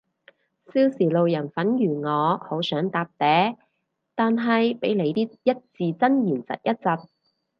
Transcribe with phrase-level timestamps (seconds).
[0.73, 3.55] 少時路人粉如我好想搭嗲，
[4.15, 5.53] 但係被你啲一
[5.93, 7.09] 字真言疾一疾